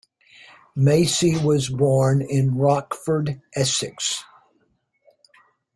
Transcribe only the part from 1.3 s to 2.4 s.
was born